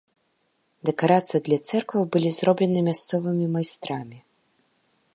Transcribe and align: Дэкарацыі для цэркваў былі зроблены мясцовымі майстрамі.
Дэкарацыі 0.89 1.41
для 1.49 1.59
цэркваў 1.67 2.03
былі 2.15 2.29
зроблены 2.39 2.79
мясцовымі 2.91 3.45
майстрамі. 3.59 4.19